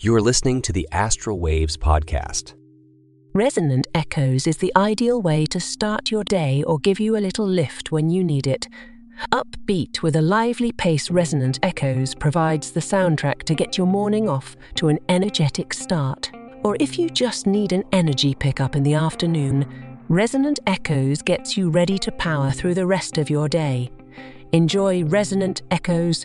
[0.00, 2.54] You are listening to the Astral Waves podcast.
[3.34, 7.48] Resonant Echoes is the ideal way to start your day or give you a little
[7.48, 8.68] lift when you need it.
[9.32, 14.56] Upbeat with a lively pace, Resonant Echoes provides the soundtrack to get your morning off
[14.76, 16.30] to an energetic start.
[16.62, 19.66] Or if you just need an energy pickup in the afternoon,
[20.06, 23.90] Resonant Echoes gets you ready to power through the rest of your day.
[24.52, 26.24] Enjoy Resonant Echoes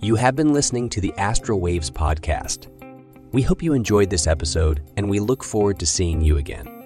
[0.00, 2.68] You have been listening to the Astral Waves podcast.
[3.32, 6.77] We hope you enjoyed this episode, and we look forward to seeing you again.